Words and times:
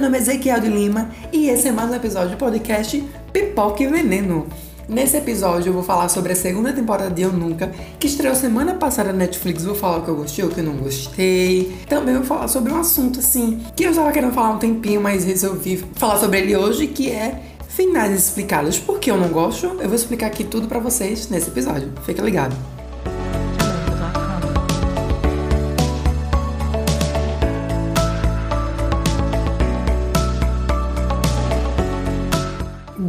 Nome 0.00 0.16
é 0.16 0.20
Ezequiel 0.22 0.60
de 0.60 0.68
Lima 0.68 1.10
e 1.30 1.50
esse 1.50 1.68
é 1.68 1.72
mais 1.72 1.90
um 1.90 1.94
episódio 1.94 2.30
do 2.30 2.36
podcast 2.38 3.04
Pipoca 3.34 3.82
e 3.82 3.86
Veneno. 3.86 4.46
Nesse 4.88 5.18
episódio 5.18 5.68
eu 5.68 5.74
vou 5.74 5.82
falar 5.82 6.08
sobre 6.08 6.32
a 6.32 6.34
segunda 6.34 6.72
temporada 6.72 7.10
de 7.10 7.20
Eu 7.20 7.30
Nunca, 7.30 7.70
que 7.98 8.06
estreou 8.06 8.34
semana 8.34 8.72
passada 8.72 9.12
na 9.12 9.18
Netflix. 9.18 9.62
Vou 9.62 9.74
falar 9.74 9.98
o 9.98 10.02
que 10.02 10.08
eu 10.08 10.16
gostei, 10.16 10.42
o 10.42 10.48
que 10.48 10.60
eu 10.60 10.64
não 10.64 10.76
gostei. 10.78 11.76
Também 11.86 12.14
vou 12.14 12.24
falar 12.24 12.48
sobre 12.48 12.72
um 12.72 12.80
assunto 12.80 13.18
assim 13.18 13.60
que 13.76 13.84
eu 13.84 13.90
estava 13.90 14.10
querendo 14.10 14.32
falar 14.32 14.54
um 14.54 14.58
tempinho, 14.58 15.02
mas 15.02 15.24
resolvi 15.24 15.84
falar 15.96 16.16
sobre 16.16 16.38
ele 16.38 16.56
hoje, 16.56 16.86
que 16.86 17.10
é 17.10 17.38
finais 17.68 18.10
explicados. 18.18 18.78
Por 18.78 18.98
que 18.98 19.10
eu 19.10 19.18
não 19.18 19.28
gosto? 19.28 19.66
Eu 19.66 19.86
vou 19.86 19.94
explicar 19.94 20.28
aqui 20.28 20.44
tudo 20.44 20.66
para 20.66 20.78
vocês 20.78 21.28
nesse 21.28 21.50
episódio. 21.50 21.92
Fica 22.06 22.22
ligado. 22.22 22.56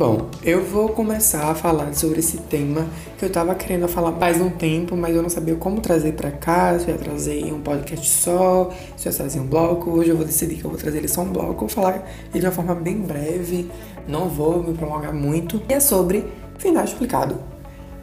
Bom, 0.03 0.31
eu 0.41 0.65
vou 0.65 0.89
começar 0.89 1.51
a 1.51 1.53
falar 1.53 1.93
sobre 1.93 2.21
esse 2.21 2.37
tema 2.37 2.87
que 3.19 3.23
eu 3.23 3.29
tava 3.29 3.53
querendo 3.53 3.87
falar 3.87 4.11
faz 4.13 4.41
um 4.41 4.49
tempo, 4.49 4.97
mas 4.97 5.15
eu 5.15 5.21
não 5.21 5.29
sabia 5.29 5.53
como 5.53 5.79
trazer 5.79 6.13
para 6.13 6.31
cá, 6.31 6.79
se 6.79 6.87
eu 6.87 6.95
ia 6.95 6.97
trazer 6.99 7.53
um 7.53 7.61
podcast 7.61 8.09
só, 8.09 8.71
se 8.97 9.07
eu 9.07 9.11
ia 9.11 9.15
trazer 9.15 9.39
um 9.39 9.45
bloco. 9.45 9.91
Hoje 9.91 10.09
eu 10.09 10.17
vou 10.17 10.25
decidir 10.25 10.55
que 10.55 10.65
eu 10.65 10.71
vou 10.71 10.79
trazer 10.79 10.97
ele 10.97 11.07
só 11.07 11.21
um 11.21 11.31
bloco, 11.31 11.53
vou 11.53 11.69
falar 11.69 12.09
de 12.33 12.39
uma 12.39 12.51
forma 12.51 12.73
bem 12.73 12.97
breve, 12.97 13.69
não 14.07 14.27
vou 14.27 14.63
me 14.63 14.73
prolongar 14.73 15.13
muito. 15.13 15.61
E 15.69 15.73
é 15.73 15.79
sobre 15.79 16.25
final 16.57 16.83
explicado. 16.83 17.37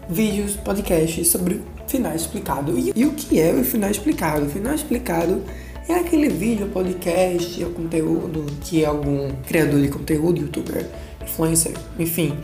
Vídeos, 0.09 0.55
podcasts 0.55 1.27
sobre 1.27 1.63
final 1.89 2.15
explicado. 2.15 2.79
E, 2.79 2.93
e 2.95 3.07
o 3.07 3.11
que 3.11 3.41
é 3.41 3.53
o 3.53 3.65
final 3.65 3.91
explicado? 3.91 4.47
O 4.47 4.49
final 4.49 4.73
explicado 4.73 5.43
é 5.89 5.95
aquele 5.95 6.29
vídeo, 6.29 6.69
podcast 6.69 7.65
ou 7.65 7.71
conteúdo 7.71 8.47
que 8.61 8.85
algum 8.85 9.31
criador 9.49 9.81
de 9.81 9.89
conteúdo, 9.89 10.39
youtuber, 10.39 10.87
influencer, 11.29 11.75
enfim, 11.99 12.37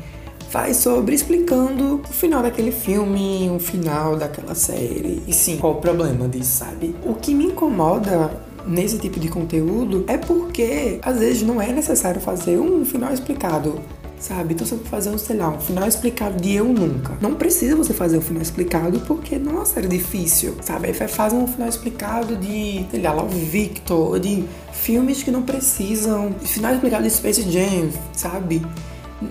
faz 0.50 0.76
sobre 0.76 1.14
explicando 1.14 2.00
o 2.08 2.12
final 2.12 2.42
daquele 2.42 2.70
filme, 2.70 3.50
o 3.50 3.58
final 3.58 4.16
daquela 4.16 4.54
série. 4.54 5.22
E 5.26 5.32
sim, 5.32 5.56
qual 5.56 5.72
o 5.72 5.80
problema 5.80 6.28
disso, 6.28 6.58
sabe? 6.58 6.94
O 7.04 7.14
que 7.14 7.34
me 7.34 7.46
incomoda 7.46 8.30
nesse 8.66 8.98
tipo 8.98 9.18
de 9.18 9.28
conteúdo 9.28 10.04
é 10.06 10.16
porque 10.16 10.98
às 11.02 11.18
vezes 11.18 11.42
não 11.42 11.60
é 11.60 11.72
necessário 11.72 12.20
fazer 12.20 12.58
um 12.58 12.84
final 12.84 13.12
explicado. 13.12 13.80
Sabe? 14.24 14.54
Então 14.54 14.66
você 14.66 14.76
vai 14.76 14.86
fazer 14.86 15.10
um, 15.10 15.16
um 15.16 15.60
final 15.60 15.86
explicado 15.86 16.40
de 16.40 16.54
Eu 16.54 16.64
Nunca. 16.64 17.14
Não 17.20 17.34
precisa 17.34 17.76
você 17.76 17.92
fazer 17.92 18.16
um 18.16 18.22
final 18.22 18.40
explicado 18.40 18.98
porque 19.00 19.36
uma 19.36 19.66
série 19.66 19.86
difícil, 19.86 20.56
sabe? 20.62 20.86
Aí 20.88 20.94
faz 20.94 21.34
um 21.34 21.46
final 21.46 21.68
explicado 21.68 22.34
de, 22.34 22.86
sei 22.90 23.02
lá, 23.02 23.22
o 23.22 23.28
Victor, 23.28 24.18
de 24.18 24.42
filmes 24.72 25.22
que 25.22 25.30
não 25.30 25.42
precisam. 25.42 26.34
Final 26.40 26.72
explicado 26.72 27.02
de 27.02 27.10
Space 27.10 27.42
Jam, 27.50 27.90
sabe? 28.14 28.64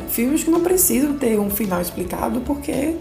Filmes 0.09 0.43
que 0.43 0.51
não 0.51 0.61
precisam 0.61 1.17
ter 1.17 1.39
um 1.39 1.49
final 1.49 1.81
explicado 1.81 2.41
porque 2.41 2.95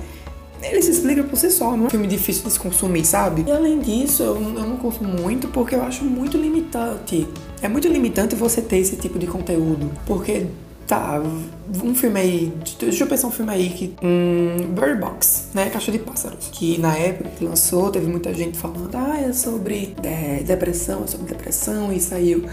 ele 0.62 0.80
se 0.80 0.92
explica 0.92 1.22
por 1.22 1.36
si 1.36 1.50
só, 1.50 1.76
não 1.76 1.84
é 1.84 1.86
um 1.88 1.90
filme 1.90 2.06
difícil 2.06 2.44
de 2.44 2.52
se 2.52 2.58
consumir, 2.58 3.04
sabe? 3.04 3.44
E 3.46 3.52
além 3.52 3.80
disso, 3.80 4.22
eu, 4.22 4.36
eu 4.36 4.66
não 4.66 4.78
consumo 4.78 5.12
muito 5.20 5.46
porque 5.48 5.74
eu 5.74 5.82
acho 5.82 6.06
muito 6.06 6.38
limitante. 6.38 7.28
É 7.60 7.68
muito 7.68 7.86
limitante 7.86 8.34
você 8.34 8.62
ter 8.62 8.78
esse 8.78 8.96
tipo 8.96 9.18
de 9.18 9.26
conteúdo, 9.26 9.90
porque 10.06 10.46
Tá, 10.86 11.22
um 11.82 11.94
filme 11.94 12.20
aí. 12.20 12.52
Deixa 12.78 13.04
eu 13.04 13.08
pensar 13.08 13.28
um 13.28 13.30
filme 13.30 13.52
aí 13.52 13.70
que. 13.70 13.94
Um, 14.02 14.72
Bird 14.74 15.00
Box, 15.00 15.48
né? 15.54 15.70
Caixa 15.70 15.92
de 15.92 15.98
Pássaros. 15.98 16.48
Que 16.52 16.78
na 16.78 16.96
época 16.96 17.30
que 17.30 17.44
lançou, 17.44 17.90
teve 17.90 18.06
muita 18.06 18.34
gente 18.34 18.58
falando, 18.58 18.94
ah, 18.94 19.18
é 19.18 19.32
sobre 19.32 19.94
é, 20.02 20.42
depressão, 20.42 21.04
é 21.04 21.06
sobre 21.06 21.28
depressão, 21.28 21.92
e 21.92 22.00
saiu 22.00 22.46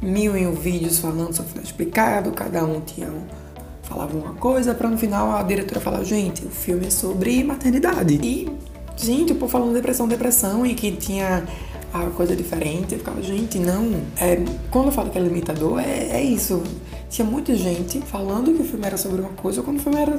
mil 0.00 0.36
e 0.36 0.46
um 0.46 0.52
vídeos 0.52 0.98
falando 0.98 1.34
sobre 1.34 1.52
final 1.52 1.64
explicado, 1.64 2.30
cada 2.32 2.64
um 2.64 2.80
tinha 2.80 3.08
um, 3.08 3.22
falava 3.82 4.16
uma 4.16 4.34
coisa, 4.34 4.74
pra 4.74 4.90
no 4.90 4.98
final 4.98 5.34
a 5.34 5.42
diretora 5.42 5.80
falar, 5.80 6.04
gente, 6.04 6.44
o 6.44 6.50
filme 6.50 6.86
é 6.86 6.90
sobre 6.90 7.42
maternidade. 7.42 8.18
E, 8.22 8.48
gente, 8.96 9.32
o 9.32 9.36
povo 9.36 9.50
falando 9.50 9.72
depressão, 9.72 10.06
depressão, 10.06 10.66
e 10.66 10.74
que 10.74 10.92
tinha 10.92 11.44
a 11.92 12.06
coisa 12.10 12.36
diferente, 12.36 12.92
eu 12.92 12.98
ficava, 12.98 13.22
gente, 13.22 13.58
não. 13.58 14.00
É, 14.16 14.42
quando 14.70 14.86
eu 14.86 14.92
falo 14.92 15.10
que 15.10 15.18
é 15.18 15.20
limitador, 15.20 15.80
é, 15.80 16.08
é 16.10 16.22
isso 16.22 16.62
tinha 17.08 17.26
muita 17.26 17.54
gente 17.54 18.00
falando 18.00 18.52
que 18.52 18.62
o 18.62 18.64
filme 18.64 18.86
era 18.86 18.96
sobre 18.96 19.20
uma 19.20 19.30
coisa 19.30 19.62
quando 19.62 19.78
o 19.78 19.80
filme 19.80 19.98
era 20.00 20.18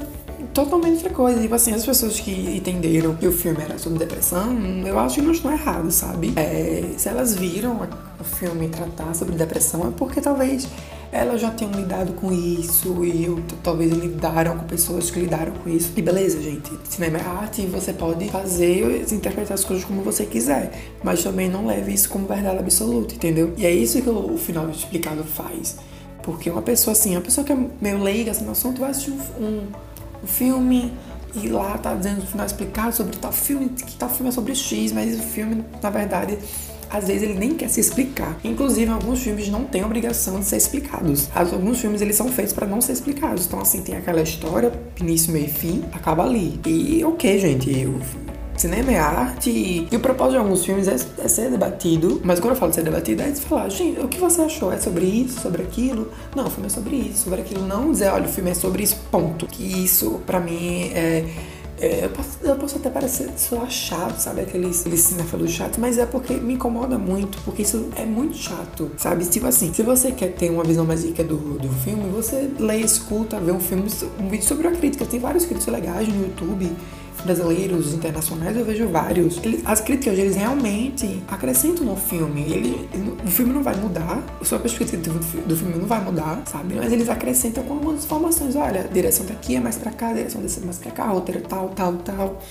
totalmente 0.54 0.96
outra 0.96 1.10
coisa. 1.10 1.42
Tipo 1.42 1.56
assim, 1.56 1.74
as 1.74 1.86
pessoas 1.86 2.20
que 2.20 2.32
entenderam 2.32 3.16
que 3.16 3.28
o 3.28 3.32
filme 3.32 3.62
era 3.62 3.78
sobre 3.78 4.00
depressão, 4.00 4.58
eu 4.86 4.98
acho 4.98 5.16
que 5.16 5.22
não 5.22 5.32
estão 5.32 5.52
errados, 5.52 5.96
sabe? 5.96 6.34
É, 6.36 6.94
se 6.98 7.10
elas 7.10 7.36
viram 7.36 7.88
o 8.20 8.24
filme 8.24 8.70
tratar 8.70 9.14
sobre 9.14 9.36
depressão, 9.36 9.88
é 9.88 9.92
porque 9.96 10.22
talvez 10.22 10.68
elas 11.12 11.42
já 11.42 11.52
tenham 11.52 11.74
lidado 11.74 12.14
com 12.14 12.32
isso 12.32 13.04
e 13.04 13.26
eu, 13.26 13.42
talvez 13.64 13.92
lidaram 13.92 14.58
com 14.58 14.66
pessoas 14.66 15.10
que 15.10 15.20
lidaram 15.20 15.54
com 15.54 15.70
isso. 15.70 15.92
E 15.96 16.02
beleza, 16.02 16.42
gente. 16.42 16.72
Cinema 16.84 17.18
é 17.18 17.22
arte 17.22 17.62
e 17.62 17.66
você 17.66 17.94
pode 17.94 18.30
fazer, 18.30 19.06
interpretar 19.12 19.54
as 19.54 19.64
coisas 19.64 19.86
como 19.86 20.02
você 20.02 20.26
quiser, 20.26 20.72
mas 21.04 21.24
também 21.24 21.50
não 21.50 21.66
leve 21.66 21.94
isso 21.94 22.10
como 22.10 22.28
verdade 22.28 22.60
absoluta, 22.60 23.16
entendeu? 23.16 23.54
E 23.58 23.66
é 23.66 23.72
isso 23.72 24.02
que 24.02 24.10
o, 24.10 24.38
final 24.38 24.70
explicado 24.70 25.24
faz. 25.24 25.78
Porque 26.22 26.50
uma 26.50 26.62
pessoa 26.62 26.92
assim, 26.92 27.12
uma 27.12 27.22
pessoa 27.22 27.46
que 27.46 27.54
é 27.54 27.58
meio 27.82 28.04
leiga 28.04 28.32
assim, 28.32 28.44
no 28.44 28.52
assunto, 28.52 28.82
vai 28.82 28.92
assistir 28.92 29.12
um, 29.12 29.44
um, 29.44 29.68
um 30.24 30.28
filme 30.28 30.94
e 31.36 31.48
lá 31.50 31.78
tá 31.78 31.94
dizendo 31.94 32.22
no 32.22 32.28
final 32.28 32.46
explicado 32.46 32.96
sobre 32.96 33.16
tal 33.18 33.32
filme, 33.32 33.70
que 33.70 33.96
tal 33.96 34.10
filme 34.10 34.30
é 34.30 34.32
sobre 34.32 34.56
X, 34.56 34.92
mas 34.92 35.18
o 35.18 35.24
filme, 35.24 35.64
na 35.82 35.90
verdade, 35.90 36.38
às 36.90 37.08
vezes 37.08 37.24
ele 37.24 37.34
nem 37.34 37.54
quer 37.54 37.70
se 37.70 37.80
explicar. 37.80 38.38
Inclusive, 38.44 38.92
alguns 38.92 39.22
filmes 39.22 39.50
não 39.50 39.64
têm 39.66 39.84
obrigação 39.84 40.40
de 40.40 40.46
ser 40.46 40.58
explicados. 40.58 41.30
Alguns 41.34 41.80
filmes 41.80 42.02
eles 42.02 42.16
são 42.16 42.30
feitos 42.30 42.54
para 42.54 42.68
não 42.68 42.82
ser 42.82 42.94
explicados. 42.94 43.46
Então, 43.46 43.60
assim, 43.60 43.82
tem 43.82 43.96
aquela 43.96 44.22
história, 44.22 44.72
início, 45.00 45.32
meio 45.32 45.46
e 45.46 45.50
fim, 45.50 45.84
acaba 45.94 46.24
ali. 46.24 46.60
E 46.66 47.04
ok, 47.04 47.40
gente, 47.40 47.78
eu 47.78 48.00
Cinema 48.58 48.92
é 48.92 48.98
arte 48.98 49.52
e, 49.52 49.96
o 49.96 50.00
propósito 50.00 50.32
de 50.32 50.38
alguns 50.40 50.66
filmes 50.66 50.88
é, 50.88 50.96
é, 50.96 51.28
ser 51.28 51.52
debatido, 51.52 52.20
mas 52.24 52.40
quando 52.40 52.54
eu 52.54 52.56
falo 52.56 52.72
de 52.72 52.78
ser 52.78 52.84
debatido 52.84 53.22
é 53.22 53.30
de 53.30 53.40
falar, 53.40 53.70
gente, 53.70 54.00
o 54.00 54.08
que 54.08 54.18
você 54.18 54.42
achou? 54.42 54.74
É 54.74 54.80
sobre 54.80 55.06
isso, 55.06 55.40
sobre 55.40 55.62
aquilo? 55.62 56.12
Não, 56.36 56.48
o 56.48 56.50
filme 56.50 56.66
é 56.66 56.70
sobre 56.70 56.96
isso, 56.96 57.26
sobre 57.26 57.42
aquilo. 57.42 57.68
Não 57.68 57.92
dizer, 57.92 58.08
olha, 58.08 58.26
o 58.26 58.28
filme 58.28 58.50
é 58.50 58.56
sobre 58.56 58.82
isso, 58.82 58.98
ponto. 59.12 59.46
Que 59.46 59.64
isso, 59.64 60.20
para 60.26 60.40
mim, 60.40 60.90
é. 60.92 61.24
É, 61.80 62.06
eu, 62.06 62.10
posso, 62.10 62.30
eu, 62.42 62.56
posso, 62.56 62.76
até 62.78 62.90
parecer 62.90 63.30
soar 63.38 63.70
chato, 63.70 64.18
sabe? 64.18 64.42
Aqueles 64.42 64.78
cinéfilos 64.78 65.52
chato, 65.52 65.80
mas 65.80 65.98
é 65.98 66.06
porque 66.08 66.34
me 66.34 66.56
incomoda 66.56 66.98
muito, 66.98 67.38
porque 67.46 67.62
isso 67.62 67.90
é 67.96 68.04
muito 68.04 68.36
chato, 68.36 68.92
sabe? 68.98 69.26
Tipo 69.26 69.46
assim, 69.46 69.72
se 69.72 69.84
você 69.84 70.12
quer 70.12 70.34
ter 70.34 70.50
uma 70.50 70.64
visão 70.64 70.86
mais 70.86 71.04
rica 71.04 71.24
do, 71.24 71.38
do 71.38 71.70
filme, 71.70 72.10
você 72.10 72.50
lê, 72.60 72.78
escuta, 72.78 73.40
vê 73.40 73.52
um 73.52 73.60
filme, 73.60 73.88
um 74.20 74.28
vídeo 74.28 74.46
sobre 74.46 74.68
a 74.68 74.72
crítica. 74.72 75.06
Tem 75.06 75.20
vários 75.20 75.46
críticos 75.46 75.72
legais 75.72 76.08
no 76.08 76.24
YouTube 76.24 76.72
brasileiros, 77.28 77.94
internacionais, 77.94 78.56
eu 78.56 78.66
vejo 78.66 78.88
vários. 78.88 79.38
Ele, 79.44 79.62
as 79.66 79.82
críticas 79.82 80.18
eles 80.18 80.36
realmente 80.36 81.22
acrescentam 81.28 81.86
no 81.86 81.96
filme. 81.96 82.42
Ele, 82.42 82.90
o 83.24 83.28
filme 83.28 83.54
não 83.54 83.62
vai 83.62 83.76
mudar, 83.76 84.24
a 84.40 84.46
sua 84.46 84.58
perspectiva 84.58 84.98
do, 84.98 85.48
do, 85.48 85.56
filme 85.56 85.76
não 85.76 85.86
vai 85.86 86.04
mudar, 86.04 86.42
sabe? 86.46 86.76
Mas 86.76 86.92
eles 86.92 87.10
acrescentam 87.10 87.64
com 87.64 87.74
algumas 87.74 88.06
informações. 88.06 88.56
Olha, 88.56 88.88
direção 88.92 89.26
daqui 89.26 89.56
é 89.56 89.60
mais 89.60 89.78
pra 89.78 89.92
cá, 89.92 90.14
direção 90.14 90.42
desse 90.42 90.62
é 90.62 90.66
mais 90.66 90.78
pra 90.78 90.92
cá, 90.92 91.08
roteiro 91.08 91.42
tal, 91.42 91.70
tal, 91.70 91.94
tal. 91.98 92.42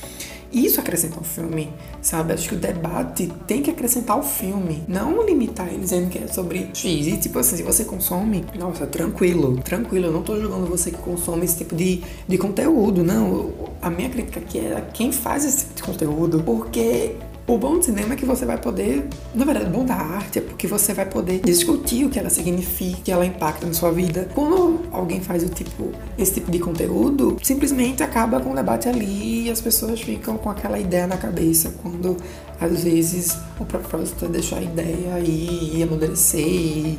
Isso 0.57 0.81
acrescenta 0.81 1.17
ao 1.19 1.23
filme, 1.23 1.71
sabe? 2.01 2.33
Acho 2.33 2.49
que 2.49 2.55
o 2.55 2.59
debate 2.59 3.31
tem 3.47 3.63
que 3.63 3.71
acrescentar 3.71 4.17
ao 4.17 4.23
filme, 4.23 4.83
não 4.89 5.23
limitar 5.23 5.69
ele 5.69 5.81
dizendo 5.81 6.09
que 6.09 6.17
é 6.17 6.27
sobre 6.29 6.71
X. 6.73 7.07
E 7.07 7.19
tipo 7.19 7.39
assim, 7.39 7.59
se 7.59 7.63
você 7.63 7.85
consome, 7.85 8.43
nossa, 8.59 8.87
tranquilo, 8.87 9.61
tranquilo. 9.63 10.07
Eu 10.07 10.13
não 10.13 10.23
tô 10.23 10.41
julgando 10.41 10.65
você 10.65 10.91
que 10.91 10.97
consome 10.97 11.45
esse 11.45 11.59
tipo 11.59 11.77
de, 11.77 12.03
de 12.27 12.39
conteúdo, 12.39 13.05
não. 13.05 13.53
A 13.83 13.91
minha 13.91 14.09
crítica 14.09 14.41
aqui 14.41 14.59
é 14.59 14.83
quem 14.95 15.13
faz 15.13 15.45
esse 15.45 15.67
tipo 15.67 15.75
de 15.75 15.83
conteúdo, 15.83 16.43
porque 16.43 17.17
o 17.47 17.57
bom 17.57 17.79
do 17.79 17.85
cinema 17.85 18.15
é 18.15 18.17
que 18.17 18.25
você 18.25 18.45
vai 18.45 18.59
poder, 18.59 19.07
na 19.33 19.45
verdade, 19.45 19.67
o 19.67 19.71
bom 19.71 19.85
da 19.85 19.95
arte 19.95 20.41
é 20.41 20.43
porque 20.43 20.67
você 20.67 20.93
vai 20.93 21.07
poder 21.07 21.41
discutir 21.41 22.05
o 22.05 22.11
que 22.11 22.19
ela 22.19 22.29
significa, 22.29 23.01
que 23.05 23.13
ela 23.13 23.25
impacta 23.25 23.65
na 23.65 23.73
sua 23.73 23.93
vida. 23.93 24.29
Quando 24.35 24.81
alguém 24.91 25.21
faz 25.21 25.45
o 25.45 25.49
tipo, 25.49 25.93
esse 26.19 26.35
tipo 26.35 26.51
de 26.51 26.59
conteúdo, 26.59 27.37
simplesmente 27.43 28.03
acaba 28.03 28.41
com 28.41 28.51
o 28.51 28.55
debate 28.55 28.89
ali 28.89 29.45
e 29.47 29.51
as 29.51 29.61
pessoas 29.61 30.01
ficam 30.01 30.37
com 30.37 30.51
aquela 30.51 30.79
ideia 30.79 31.07
na 31.07 31.17
cabeça, 31.17 31.73
quando 31.83 32.17
às 32.61 32.83
vezes 32.83 33.39
o 33.61 33.65
propósito 33.65 34.25
é 34.25 34.29
deixar 34.29 34.59
a 34.59 34.63
ideia 34.63 35.15
aí 35.15 35.81
amadurecer 35.85 36.41
e 36.41 36.99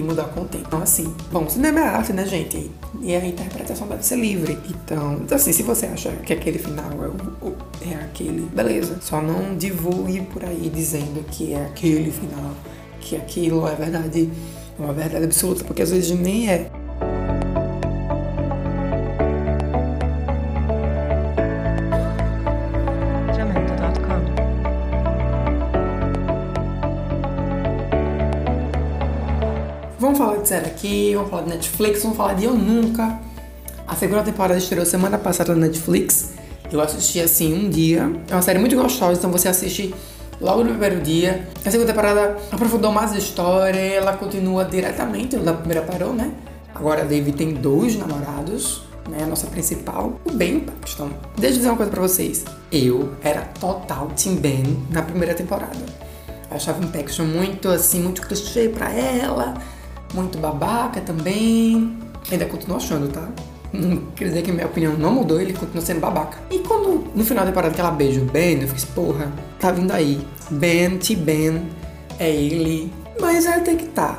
e 0.00 0.02
mudar 0.02 0.24
com 0.24 0.40
o 0.40 0.44
tempo. 0.44 0.64
Então, 0.66 0.82
assim, 0.82 1.14
bom, 1.30 1.48
cinema 1.48 1.80
é 1.80 1.84
arte, 1.84 2.12
né, 2.12 2.26
gente? 2.26 2.70
E 3.00 3.14
a 3.14 3.24
interpretação 3.24 3.86
deve 3.86 4.04
ser 4.04 4.16
livre. 4.16 4.58
Então, 4.68 5.20
assim, 5.30 5.52
se 5.52 5.62
você 5.62 5.86
acha 5.86 6.10
que 6.10 6.32
aquele 6.32 6.58
final 6.58 6.90
é, 6.92 7.44
o, 7.44 7.54
é 7.88 7.94
aquele, 8.04 8.42
beleza. 8.54 8.98
Só 9.00 9.20
não 9.20 9.56
divulgue 9.56 10.22
por 10.22 10.44
aí 10.44 10.70
dizendo 10.74 11.24
que 11.30 11.52
é 11.52 11.66
aquele 11.66 12.10
final, 12.10 12.54
que 13.00 13.16
aquilo 13.16 13.66
é 13.68 13.74
verdade, 13.74 14.30
uma 14.78 14.92
verdade 14.92 15.24
absoluta, 15.24 15.64
porque 15.64 15.82
às 15.82 15.90
vezes 15.90 16.18
nem 16.18 16.50
é. 16.50 16.70
De 30.42 30.54
aqui, 30.54 31.12
vamos 31.14 31.30
falar 31.30 31.42
de 31.42 31.50
Netflix, 31.50 32.02
vamos 32.02 32.16
falar 32.16 32.34
de 32.34 32.44
Eu 32.44 32.54
Nunca. 32.54 33.20
A 33.86 33.94
segunda 33.94 34.22
temporada 34.22 34.58
estreou 34.58 34.86
semana 34.86 35.18
passada 35.18 35.54
na 35.54 35.66
Netflix. 35.66 36.32
Eu 36.72 36.80
assisti 36.80 37.20
assim 37.20 37.52
um 37.52 37.68
dia. 37.68 38.10
É 38.28 38.34
uma 38.34 38.40
série 38.40 38.58
muito 38.58 38.74
gostosa, 38.74 39.18
então 39.18 39.30
você 39.30 39.48
assiste 39.48 39.94
logo 40.40 40.64
no 40.64 40.70
primeiro 40.70 41.00
dia. 41.00 41.46
A 41.64 41.70
segunda 41.70 41.92
temporada 41.92 42.38
aprofundou 42.50 42.90
mais 42.90 43.12
a 43.12 43.18
história, 43.18 43.78
ela 43.78 44.14
continua 44.14 44.64
diretamente 44.64 45.36
onde 45.36 45.48
a 45.48 45.52
primeira 45.52 45.82
parou, 45.82 46.14
né? 46.14 46.32
Agora 46.74 47.02
a 47.02 47.04
David 47.04 47.36
tem 47.36 47.52
dois 47.52 47.96
namorados, 47.96 48.82
né? 49.10 49.18
A 49.22 49.26
nossa 49.26 49.46
principal, 49.48 50.18
o 50.24 50.32
Ben 50.32 50.60
Paxton. 50.60 51.10
Deixa 51.36 51.54
eu 51.54 51.58
dizer 51.58 51.68
uma 51.68 51.76
coisa 51.76 51.90
pra 51.90 52.00
vocês. 52.00 52.44
Eu 52.72 53.10
era 53.22 53.42
total 53.60 54.08
Team 54.16 54.36
Ben 54.36 54.62
na 54.90 55.02
primeira 55.02 55.34
temporada. 55.34 55.76
Eu 56.50 56.56
achava 56.56 56.82
o 56.82 56.88
Paxton 56.88 57.24
muito 57.24 57.68
assim, 57.68 58.00
muito 58.00 58.22
clichê 58.22 58.68
pra 58.68 58.90
ela, 58.90 59.54
muito 60.14 60.38
babaca 60.38 61.00
também. 61.00 61.96
Ainda 62.30 62.46
continuo 62.46 62.76
achando, 62.76 63.08
tá? 63.08 63.28
Não 63.72 63.98
quer 64.16 64.26
dizer 64.26 64.42
que 64.42 64.50
minha 64.50 64.66
opinião 64.66 64.96
não 64.96 65.12
mudou, 65.12 65.40
ele 65.40 65.52
continua 65.52 65.80
sendo 65.80 66.00
babaca. 66.00 66.38
E 66.50 66.58
quando 66.58 67.04
no 67.14 67.24
final 67.24 67.44
da 67.44 67.50
temporada 67.50 67.72
que 67.74 67.80
ela 67.80 67.90
beija 67.90 68.20
o 68.20 68.24
Ben, 68.24 68.60
eu 68.60 68.68
fiquei, 68.68 68.84
porra, 68.94 69.32
tá 69.58 69.70
vindo 69.70 69.92
aí. 69.92 70.20
Ben, 70.50 70.98
T-Ben, 70.98 71.62
é 72.18 72.30
ele. 72.30 72.92
Mas 73.20 73.46
até 73.46 73.74
que 73.76 73.86
tá. 73.86 74.18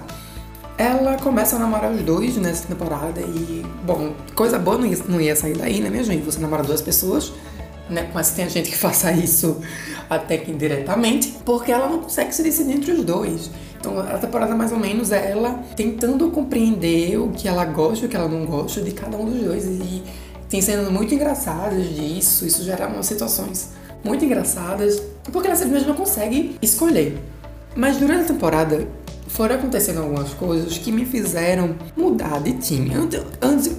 Ela 0.78 1.18
começa 1.18 1.58
a 1.58 1.60
namorar 1.60 1.92
os 1.92 2.02
dois 2.02 2.38
nessa 2.38 2.68
temporada 2.68 3.20
e, 3.22 3.64
bom, 3.86 4.14
coisa 4.34 4.58
boa 4.58 4.78
não 4.78 4.86
ia, 4.86 4.98
não 5.08 5.22
ia 5.22 5.36
sair 5.36 5.56
daí, 5.56 5.80
né, 5.80 5.90
minha 5.90 6.04
gente? 6.04 6.24
Você 6.24 6.40
namora 6.40 6.64
duas 6.64 6.82
pessoas, 6.82 7.34
né? 7.90 8.10
Mas 8.14 8.32
tem 8.32 8.50
gente 8.50 8.72
que 8.72 8.78
faça 8.80 9.12
isso 9.12 9.62
até 10.10 10.38
que 10.38 10.50
indiretamente, 10.50 11.38
porque 11.46 11.72
ela 11.72 11.88
não 11.88 12.00
consegue 12.00 12.34
se 12.34 12.42
decidir 12.42 12.78
entre 12.78 12.94
os 12.94 13.04
dois. 13.04 13.52
Então 13.82 14.00
a 14.00 14.18
temporada 14.20 14.54
mais 14.54 14.72
ou 14.72 14.78
menos 14.78 15.12
é 15.12 15.32
ela 15.32 15.60
tentando 15.76 16.30
compreender 16.30 17.18
o 17.18 17.30
que 17.32 17.48
ela 17.48 17.66
gosta 17.66 18.06
e 18.06 18.08
o 18.08 18.10
que 18.10 18.16
ela 18.16 18.28
não 18.28 18.46
gosta 18.46 18.80
de 18.80 18.92
cada 18.92 19.18
um 19.18 19.26
dos 19.26 19.42
dois. 19.44 19.66
E 19.66 20.04
tem 20.48 20.62
cenas 20.62 20.90
muito 20.90 21.14
engraçadas 21.16 21.90
disso, 21.90 22.46
isso 22.46 22.64
gera 22.64 22.88
umas 22.88 23.08
situações 23.08 23.70
muito 24.04 24.24
engraçadas, 24.24 25.02
porque 25.32 25.48
ela 25.48 25.56
simplesmente 25.56 25.88
não 25.88 25.96
consegue 25.96 26.58
escolher. 26.62 27.18
Mas 27.76 27.98
durante 27.98 28.24
a 28.24 28.28
temporada 28.34 28.88
foram 29.28 29.56
acontecendo 29.56 30.02
algumas 30.02 30.34
coisas 30.34 30.78
que 30.78 30.92
me 30.92 31.06
fizeram 31.06 31.76
mudar 31.96 32.40
de 32.42 32.54
time. 32.54 32.94
Antes, 32.94 33.22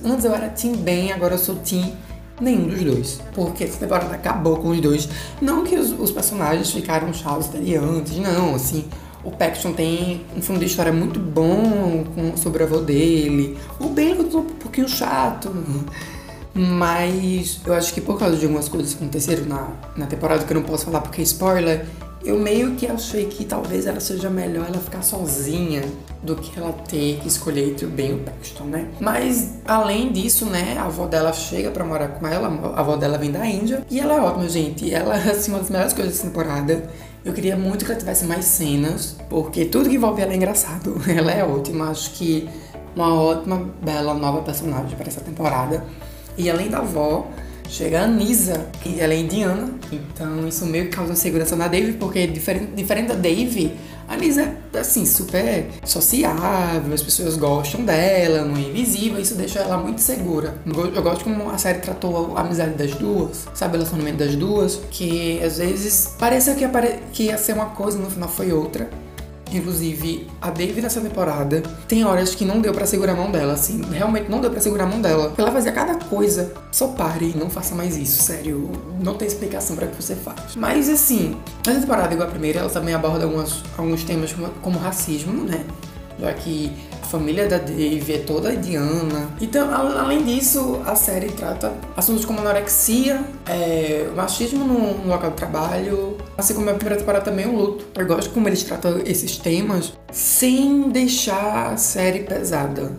antes, 0.03 0.25
eu 0.25 0.35
era 0.35 0.49
team 0.49 0.75
bem, 0.75 1.13
agora 1.13 1.35
eu 1.35 1.39
sou 1.39 1.57
team 1.57 1.93
nenhum 2.41 2.69
dos 2.69 2.83
dois. 2.83 3.21
Porque 3.35 3.65
essa 3.65 3.79
temporada 3.79 4.15
acabou 4.15 4.57
com 4.57 4.71
os 4.71 4.81
dois. 4.81 5.09
Não 5.41 5.63
que 5.63 5.77
os, 5.77 5.93
os 5.93 6.11
personagens 6.11 6.71
ficaram 6.71 7.13
chatos 7.13 7.51
antes, 7.55 8.17
não, 8.17 8.55
assim. 8.55 8.85
O 9.25 9.31
Paxton 9.31 9.73
tem 9.73 10.23
um 10.37 10.43
fundo 10.43 10.59
de 10.59 10.67
história 10.67 10.93
muito 10.93 11.21
bom 11.21 12.05
com, 12.15 12.37
sobre 12.37 12.63
o 12.63 12.67
avô 12.67 12.79
dele. 12.79 13.57
O 13.79 13.89
Ben 13.89 14.17
continua 14.17 14.43
um 14.43 14.47
pouquinho 14.47 14.89
chato. 14.89 15.55
Mas 16.55 17.61
eu 17.65 17.73
acho 17.73 17.95
que 17.95 18.01
por 18.01 18.19
causa 18.19 18.37
de 18.37 18.45
algumas 18.45 18.69
coisas 18.69 18.93
que 18.93 19.03
aconteceram 19.03 19.47
na, 19.47 19.71
na 19.97 20.07
temporada 20.07 20.45
que 20.45 20.53
eu 20.53 20.61
não 20.61 20.67
posso 20.67 20.85
falar 20.85 21.01
porque 21.01 21.21
é 21.21 21.25
spoiler, 21.25 21.87
eu 22.25 22.39
meio 22.39 22.75
que 22.77 22.87
achei 22.87 23.27
que 23.27 23.45
talvez 23.45 23.87
ela 23.87 24.01
seja 24.01 24.31
melhor 24.31 24.67
ela 24.69 24.79
ficar 24.79 25.03
sozinha 25.03 25.83
do 26.23 26.37
que 26.37 26.59
ela 26.59 26.73
ter 26.73 27.19
que 27.21 27.27
escolher 27.27 27.71
entre 27.71 27.85
o 27.85 27.89
Ben 27.89 28.11
e 28.11 28.15
o 28.15 28.19
Paxton, 28.19 28.65
né? 28.65 28.89
Mas 29.01 29.55
além 29.65 30.13
disso, 30.13 30.47
né, 30.47 30.77
a 30.79 30.85
avó 30.85 31.07
dela 31.07 31.33
chega 31.33 31.71
para 31.71 31.85
morar 31.85 32.09
com 32.09 32.27
ela, 32.27 32.49
a 32.77 32.81
avó 32.81 32.97
dela 32.97 33.19
vem 33.19 33.33
da 33.33 33.45
Índia 33.45 33.85
e 33.91 33.99
ela 33.99 34.15
é 34.15 34.21
ótima, 34.21 34.49
gente. 34.49 34.93
Ela 34.93 35.15
assim, 35.15 35.51
uma 35.51 35.59
das 35.59 35.71
melhores 35.71 35.93
coisas 35.93 36.15
dessa 36.15 36.29
temporada. 36.29 36.89
Eu 37.25 37.33
queria 37.33 37.57
muito 37.57 37.85
que 37.85 37.91
ela 37.91 37.99
tivesse 37.99 38.25
mais 38.25 38.45
cenas, 38.45 39.17
porque 39.29 39.65
tudo 39.65 39.89
que 39.89 39.97
envolve 39.97 40.21
ela 40.23 40.33
é 40.33 40.37
engraçado. 40.37 41.01
Ela 41.07 41.31
é 41.31 41.45
ótima, 41.45 41.89
acho 41.89 42.11
que 42.15 42.49
uma 42.97 43.15
ótima, 43.15 43.71
bela 43.81 44.13
nova 44.13 44.43
personagem 44.43 44.97
para 44.97 45.07
essa 45.07 45.21
temporada. 45.21 45.85
E 46.37 46.51
além 46.51 46.69
da 46.69 46.79
avó, 46.79 47.29
chega 47.73 48.01
a 48.01 48.05
Anisa, 48.05 48.67
que 48.83 49.01
ela 49.01 49.15
é 49.15 49.19
indiana, 49.19 49.71
então 49.91 50.47
isso 50.47 50.67
meio 50.67 50.85
que 50.85 50.91
causa 50.91 51.13
insegurança 51.13 51.57
na 51.57 51.69
Dave, 51.69 51.95
porque 51.95 52.27
diferente, 52.27 52.73
diferente 52.77 53.09
da 53.09 53.15
Dave, 53.15 53.73
a 54.07 54.13
Anisa 54.13 54.55
é 54.75 54.79
assim, 54.79 55.07
super 55.07 55.67
sociável, 55.83 56.93
as 56.93 57.03
pessoas 57.03 57.35
gostam 57.37 57.83
dela, 57.83 58.45
não 58.45 58.57
é 58.57 58.61
invisível, 58.61 59.19
isso 59.19 59.35
deixa 59.35 59.61
ela 59.61 59.79
muito 59.79 60.03
segura. 60.03 60.55
Eu 60.95 61.03
gosto 61.03 61.25
como 61.25 61.49
a 61.49 61.57
série 61.57 61.79
tratou 61.79 62.37
a 62.37 62.43
amizade 62.43 62.75
das 62.75 62.95
duas, 62.95 63.49
sabe, 63.55 63.75
o 63.75 63.79
relacionamento 63.79 64.19
das 64.19 64.37
duas, 64.37 64.83
que 64.91 65.43
às 65.43 65.57
vezes 65.57 66.15
parece 66.19 66.55
que, 66.55 66.69
que 67.13 67.23
ia 67.25 67.39
ser 67.39 67.55
uma 67.55 67.67
coisa, 67.67 67.97
no 67.99 68.11
final 68.11 68.29
foi 68.29 68.53
outra. 68.53 68.91
Inclusive, 69.53 70.27
a 70.41 70.51
Dave 70.51 70.81
nessa 70.81 71.01
temporada 71.01 71.63
tem 71.87 72.05
horas 72.05 72.35
que 72.35 72.45
não 72.45 72.61
deu 72.61 72.73
para 72.73 72.87
segurar 72.87 73.13
a 73.13 73.17
mão 73.17 73.31
dela, 73.31 73.53
assim, 73.53 73.83
realmente 73.91 74.31
não 74.31 74.41
deu 74.41 74.51
para 74.51 74.61
segurar 74.61 74.85
a 74.85 74.87
mão 74.87 75.01
dela. 75.01 75.33
Ela 75.37 75.53
fazia 75.53 75.73
cada 75.73 75.95
coisa. 75.97 76.53
Só 76.71 76.89
pare, 76.89 77.35
não 77.37 77.51
faça 77.51 77.75
mais 77.75 77.97
isso, 77.97 78.23
sério. 78.23 78.71
Não 79.01 79.15
tem 79.15 79.29
explicação 79.29 79.77
para 79.77 79.87
que 79.87 80.01
você 80.01 80.15
faz. 80.15 80.57
Mas 80.57 80.89
assim, 80.89 81.37
essa 81.67 81.81
temporada, 81.81 82.13
igual 82.13 82.29
a 82.29 82.31
primeira, 82.31 82.61
ela 82.61 82.71
também 82.71 82.95
aborda 82.95 83.25
algumas, 83.25 83.63
alguns 83.77 84.05
temas 84.05 84.33
como, 84.33 84.49
como 84.63 84.79
racismo, 84.79 85.45
né? 85.45 85.65
Já 86.19 86.33
que 86.33 86.73
família 87.13 87.47
da 87.47 87.59
Dave 87.59 88.11
é 88.11 88.19
toda 88.19 88.55
indiana. 88.55 89.29
Então, 89.39 89.71
além 89.71 90.25
disso, 90.25 90.81
a 90.87 90.97
série 90.97 91.29
trata 91.31 91.75
assuntos 91.95 92.25
como 92.25 92.41
anorexia, 92.41 93.23
é, 93.47 94.09
machismo 94.17 94.65
no, 94.65 94.95
no, 94.95 95.09
local 95.09 95.29
de 95.29 95.37
trabalho, 95.37 96.12
assim 96.37 96.55
como 96.55 96.71
a 96.71 96.75
primeira 96.75 96.99
temporada 96.99 97.25
também 97.25 97.47
o 97.47 97.57
luto. 97.57 97.87
Eu 97.95 98.07
gosto 98.07 98.31
como 98.33 98.49
eles 98.49 98.63
tratam 98.63 98.99
esses 99.05 99.37
temas 99.37 99.93
sem 100.11 100.91
deixar 100.91 101.73
a 101.73 101.77
série 101.77 102.21
pesada. 102.21 102.93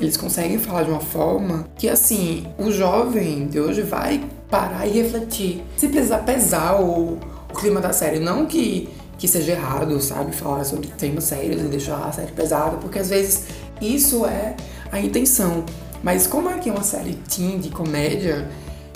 Eles 0.00 0.16
conseguem 0.16 0.58
falar 0.58 0.84
de 0.84 0.90
uma 0.90 1.00
forma 1.00 1.66
que, 1.76 1.88
assim, 1.88 2.46
o 2.58 2.72
jovem 2.72 3.46
de 3.46 3.60
hoje 3.60 3.82
vai 3.82 4.24
parar 4.50 4.86
e 4.86 4.90
refletir. 4.90 5.62
Se 5.76 5.88
precisar 5.88 6.18
pesar 6.18 6.80
o, 6.80 7.18
o 7.50 7.54
clima 7.54 7.80
da 7.80 7.92
série, 7.92 8.18
não 8.18 8.46
que 8.46 8.88
que 9.22 9.28
seja 9.28 9.52
errado, 9.52 10.00
sabe? 10.00 10.34
Falar 10.34 10.64
sobre 10.64 10.88
temas 10.88 11.22
sérios 11.22 11.60
e 11.60 11.66
deixar 11.66 12.08
a 12.08 12.10
série 12.10 12.32
pesada, 12.32 12.76
porque 12.78 12.98
às 12.98 13.08
vezes 13.08 13.44
isso 13.80 14.26
é 14.26 14.56
a 14.90 14.98
intenção. 14.98 15.64
Mas 16.02 16.26
como 16.26 16.48
aqui 16.48 16.68
é 16.68 16.72
uma 16.72 16.82
série 16.82 17.14
teen 17.14 17.60
de 17.60 17.68
comédia, 17.68 18.50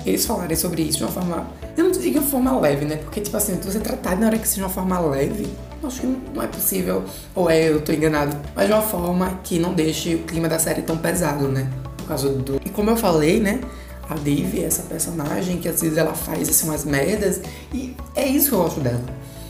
eles 0.09 0.25
falarem 0.25 0.57
sobre 0.57 0.83
isso 0.83 0.99
de 0.99 1.05
uma 1.05 1.13
forma. 1.13 1.47
Eu 1.77 1.85
não 1.85 1.91
digo 1.91 2.21
de 2.21 2.27
forma 2.27 2.59
leve, 2.59 2.85
né? 2.85 2.97
Porque, 2.97 3.21
tipo 3.21 3.37
assim, 3.37 3.57
você 3.57 3.81
tratar 3.81 4.17
na 4.17 4.27
hora 4.27 4.39
que 4.39 4.47
seja 4.47 4.61
de 4.61 4.65
uma 4.65 4.71
forma 4.71 4.99
leve, 5.01 5.47
acho 5.83 6.01
que 6.01 6.07
não 6.07 6.43
é 6.43 6.47
possível. 6.47 7.05
Ou 7.35 7.51
é, 7.51 7.69
eu 7.69 7.81
tô 7.81 7.93
enganado. 7.93 8.37
Mas 8.55 8.67
de 8.67 8.73
uma 8.73 8.83
forma 8.83 9.41
que 9.43 9.59
não 9.59 9.75
deixe 9.75 10.15
o 10.15 10.19
clima 10.21 10.49
da 10.49 10.59
série 10.59 10.83
tão 10.83 10.97
pesado, 10.97 11.49
né? 11.49 11.69
Por 11.97 12.07
causa 12.07 12.29
do. 12.29 12.61
E 12.65 12.71
como 12.71 12.91
eu 12.91 12.97
falei, 12.97 13.41
né? 13.41 13.61
A 14.09 14.15
Dave 14.15 14.63
essa 14.63 14.83
personagem 14.83 15.59
que 15.59 15.69
às 15.69 15.81
vezes 15.81 15.99
ela 15.99 16.15
faz 16.15 16.49
assim 16.49 16.69
umas 16.69 16.85
merdas. 16.85 17.41
E 17.73 17.97
é 18.15 18.27
isso 18.27 18.49
que 18.49 18.55
eu 18.55 18.63
gosto 18.63 18.81
dela. 18.81 19.03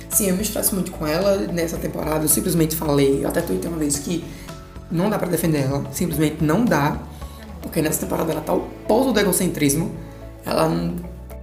Sim, 0.09 0.29
eu 0.31 0.37
me 0.37 0.43
estresso 0.43 0.75
muito 0.75 0.91
com 0.93 1.07
ela 1.07 1.37
nessa 1.53 1.77
temporada. 1.77 2.25
Eu 2.25 2.29
simplesmente 2.29 2.75
falei, 2.75 3.25
eu 3.25 3.29
até 3.29 3.43
tuitei 3.43 3.69
uma 3.69 3.79
vez 3.79 3.99
que 3.99 4.25
não 4.91 5.11
dá 5.11 5.19
para 5.19 5.29
defender 5.29 5.65
ela. 5.65 5.85
Simplesmente 5.93 6.43
não 6.43 6.65
dá. 6.65 6.99
Porque 7.61 7.83
nessa 7.83 8.01
temporada 8.01 8.33
ela 8.33 8.41
tá 8.41 8.55
o 8.55 8.61
pouso 8.87 9.13
do 9.13 9.21
egocentrismo. 9.21 10.06
Ela 10.47 10.69
não 10.69 10.95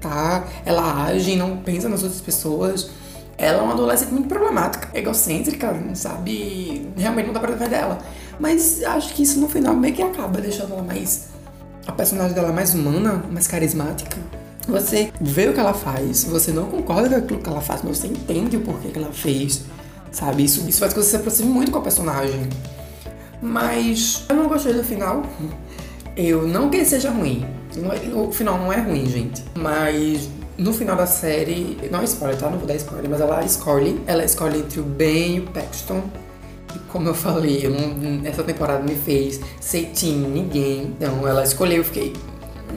tá. 0.01 0.45
Ela 0.65 1.05
age 1.05 1.35
não 1.35 1.57
pensa 1.57 1.89
nas 1.89 2.01
outras 2.01 2.21
pessoas. 2.21 2.89
Ela 3.37 3.59
é 3.59 3.61
uma 3.61 3.73
adolescente 3.73 4.11
muito 4.11 4.27
problemática, 4.27 4.89
egocêntrica, 4.97 5.75
sabe? 5.95 6.87
Realmente 6.95 7.27
não 7.27 7.33
dá 7.33 7.39
pra 7.39 7.51
defender 7.51 7.75
ela. 7.75 7.99
Mas 8.39 8.83
acho 8.83 9.13
que 9.13 9.23
isso 9.23 9.39
no 9.39 9.49
final 9.49 9.75
meio 9.75 9.93
que 9.93 10.01
acaba 10.01 10.39
deixando 10.39 10.73
ela 10.73 10.83
mais. 10.83 11.29
A 11.85 11.91
personagem 11.91 12.33
dela 12.33 12.51
mais 12.51 12.73
humana, 12.73 13.23
mais 13.31 13.47
carismática. 13.47 14.17
Você 14.67 15.11
vê 15.19 15.49
o 15.49 15.53
que 15.53 15.59
ela 15.59 15.73
faz, 15.73 16.23
você 16.23 16.51
não 16.51 16.67
concorda 16.67 17.09
com 17.09 17.25
aquilo 17.25 17.39
que 17.39 17.49
ela 17.49 17.59
faz, 17.59 17.81
mas 17.83 17.97
você 17.97 18.07
entende 18.07 18.55
o 18.55 18.61
porquê 18.61 18.87
que 18.87 18.97
ela 18.97 19.11
fez, 19.11 19.63
sabe? 20.09 20.45
Isso, 20.45 20.67
isso 20.69 20.79
faz 20.79 20.93
com 20.93 21.01
que 21.01 21.05
você 21.05 21.11
se 21.11 21.15
aproxime 21.17 21.49
muito 21.49 21.69
com 21.69 21.79
a 21.79 21.81
personagem. 21.81 22.47
Mas 23.41 24.23
eu 24.29 24.35
não 24.37 24.47
gostei 24.47 24.73
do 24.73 24.83
final. 24.83 25.23
Eu 26.15 26.47
não 26.47 26.69
que 26.69 26.77
ele 26.77 26.85
seja 26.85 27.09
ruim. 27.09 27.45
É, 27.77 28.15
o 28.15 28.31
final 28.31 28.57
não 28.57 28.71
é 28.71 28.79
ruim, 28.79 29.05
gente. 29.05 29.43
Mas 29.55 30.29
no 30.57 30.73
final 30.73 30.95
da 30.95 31.07
série, 31.07 31.77
não 31.91 32.01
é 32.01 32.03
spoiler, 32.03 32.37
tá? 32.37 32.49
Não 32.49 32.57
vou 32.57 32.67
dar 32.67 32.75
spoiler, 32.75 33.09
mas 33.09 33.21
ela 33.21 33.43
escolhe. 33.43 34.01
Ela 34.05 34.23
escolhe 34.23 34.59
entre 34.59 34.79
o 34.79 34.83
Ben 34.83 35.37
e 35.37 35.39
o 35.39 35.43
Paxton. 35.43 36.03
E 36.75 36.79
como 36.91 37.07
eu 37.07 37.13
falei, 37.13 37.65
eu 37.65 37.71
não, 37.71 38.25
essa 38.25 38.43
temporada 38.43 38.83
me 38.83 38.95
fez 38.95 39.39
ser 39.59 39.91
team 39.95 40.29
ninguém. 40.29 40.93
Então 40.97 41.27
ela 41.27 41.43
escolheu, 41.43 41.77
eu 41.77 41.83
fiquei, 41.83 42.13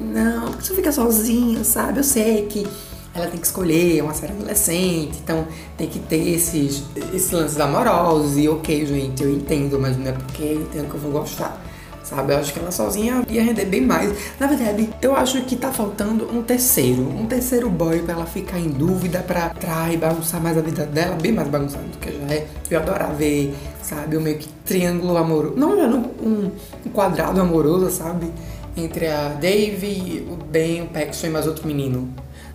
não, 0.00 0.50
porque 0.50 0.64
você 0.64 0.74
fica 0.74 0.92
sozinha, 0.92 1.64
sabe? 1.64 1.98
Eu 2.00 2.04
sei 2.04 2.46
que 2.46 2.66
ela 3.14 3.26
tem 3.26 3.40
que 3.40 3.46
escolher, 3.46 3.98
é 3.98 4.02
uma 4.02 4.12
série 4.12 4.32
adolescente, 4.32 5.18
então 5.22 5.46
tem 5.76 5.88
que 5.88 5.98
ter 5.98 6.28
esses, 6.28 6.82
esses 7.14 7.30
lances 7.30 7.58
amorosos. 7.58 8.36
E 8.36 8.48
ok, 8.48 8.84
gente, 8.84 9.22
eu 9.22 9.30
entendo, 9.30 9.78
mas 9.78 9.96
não 9.96 10.08
é 10.08 10.12
porque 10.12 10.42
eu 10.42 10.62
entendo 10.62 10.90
que 10.90 10.94
eu 10.94 11.00
vou 11.00 11.12
gostar. 11.12 11.62
Sabe? 12.06 12.32
Eu 12.32 12.38
acho 12.38 12.52
que 12.52 12.60
ela 12.60 12.70
sozinha 12.70 13.24
ia 13.28 13.42
render 13.42 13.64
bem 13.64 13.80
mais. 13.80 14.14
Na 14.38 14.46
verdade, 14.46 14.88
eu 15.02 15.14
acho 15.14 15.42
que 15.42 15.56
tá 15.56 15.72
faltando 15.72 16.30
um 16.32 16.42
terceiro, 16.42 17.02
um 17.02 17.26
terceiro 17.26 17.68
boy 17.68 18.00
pra 18.00 18.14
ela 18.14 18.26
ficar 18.26 18.58
em 18.58 18.68
dúvida, 18.68 19.18
pra 19.20 19.50
trair 19.50 19.94
e 19.94 19.96
bagunçar 19.96 20.40
mais 20.40 20.56
a 20.56 20.60
vida 20.60 20.86
dela, 20.86 21.16
bem 21.16 21.32
mais 21.32 21.48
bagunçada 21.48 21.84
do 21.84 21.98
que 21.98 22.12
já 22.12 22.34
é. 22.34 22.46
Eu 22.70 22.80
adorava 22.80 23.14
ver, 23.14 23.54
sabe, 23.82 24.16
o 24.16 24.20
meio 24.20 24.38
que 24.38 24.48
triângulo 24.64 25.16
amoroso. 25.16 25.56
Não, 25.56 25.76
não, 25.76 25.98
um, 26.22 26.50
um 26.86 26.90
quadrado 26.90 27.40
amoroso, 27.40 27.90
sabe? 27.90 28.30
Entre 28.76 29.08
a 29.08 29.28
Dave, 29.28 30.26
o 30.30 30.36
Ben, 30.36 30.82
o 30.82 30.86
Paxton 30.86 31.26
e 31.26 31.30
mais 31.30 31.46
outro 31.46 31.66
menino. 31.66 32.08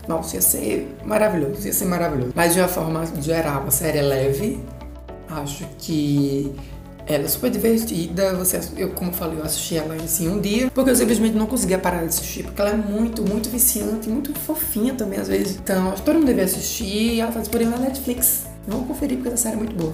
Nossa, 0.07 0.35
ia 0.35 0.41
ser 0.41 0.95
maravilhoso, 1.03 1.65
ia 1.65 1.73
ser 1.73 1.85
maravilhoso. 1.85 2.31
Mas 2.35 2.53
de 2.53 2.59
uma 2.59 2.67
forma 2.67 3.05
geral, 3.19 3.65
a 3.67 3.71
série 3.71 3.97
é 3.97 4.01
leve. 4.01 4.63
Acho 5.29 5.65
que 5.77 6.53
ela 7.13 7.25
é 7.25 7.27
super 7.27 7.49
divertida. 7.49 8.33
Você, 8.35 8.59
eu, 8.77 8.89
como 8.91 9.11
falei, 9.11 9.39
eu 9.39 9.43
assisti 9.43 9.77
ela 9.77 9.95
assim 9.95 10.29
um 10.29 10.39
dia, 10.39 10.71
porque 10.73 10.89
eu 10.89 10.95
simplesmente 10.95 11.35
não 11.35 11.45
conseguia 11.45 11.77
parar 11.77 11.99
de 11.99 12.05
assistir, 12.05 12.43
porque 12.43 12.61
ela 12.61 12.71
é 12.71 12.75
muito, 12.75 13.23
muito 13.23 13.49
viciante, 13.49 14.09
muito 14.09 14.33
fofinha 14.39 14.93
também 14.93 15.19
às 15.19 15.27
vezes. 15.27 15.57
Então, 15.57 15.93
todo 16.05 16.15
mundo 16.15 16.27
deve 16.27 16.41
assistir. 16.41 17.19
Ela 17.19 17.31
tá 17.31 17.39
disponível 17.39 17.77
na 17.77 17.85
Netflix. 17.85 18.45
Vamos 18.67 18.87
conferir 18.87 19.17
porque 19.17 19.29
essa 19.29 19.37
série 19.37 19.55
é 19.55 19.57
muito 19.57 19.75
boa. 19.75 19.93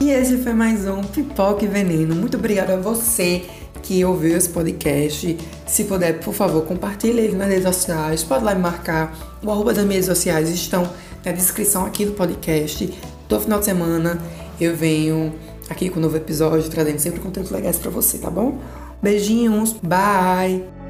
E 0.00 0.10
esse 0.10 0.36
foi 0.38 0.52
mais 0.52 0.86
um 0.86 1.00
Pipoca 1.00 1.64
e 1.64 1.68
Veneno. 1.68 2.14
Muito 2.14 2.36
obrigada 2.36 2.74
a 2.74 2.76
você 2.76 3.46
que 3.82 4.04
ouviu 4.04 4.36
esse 4.36 4.48
podcast. 4.48 5.36
Se 5.66 5.84
puder, 5.84 6.20
por 6.20 6.32
favor, 6.32 6.64
compartilhe 6.64 7.20
ele 7.20 7.36
nas 7.36 7.48
redes 7.48 7.64
sociais. 7.64 8.22
Pode 8.22 8.44
lá 8.44 8.54
me 8.54 8.60
marcar. 8.60 9.38
O 9.42 9.50
arroba 9.50 9.74
das 9.74 9.84
minhas 9.84 10.06
redes 10.06 10.18
sociais 10.18 10.48
estão 10.48 10.88
na 11.24 11.32
descrição 11.32 11.84
aqui 11.84 12.04
do 12.04 12.12
podcast. 12.12 12.92
Todo 13.28 13.42
final 13.42 13.58
de 13.58 13.64
semana 13.64 14.20
eu 14.60 14.76
venho 14.76 15.34
aqui 15.68 15.88
com 15.88 15.98
um 15.98 16.02
novo 16.02 16.16
episódio, 16.16 16.68
trazendo 16.70 16.98
sempre 16.98 17.20
conteúdos 17.20 17.50
legais 17.50 17.78
para 17.78 17.90
você, 17.90 18.18
tá 18.18 18.30
bom? 18.30 18.58
Beijinhos, 19.02 19.74
bye! 19.82 20.81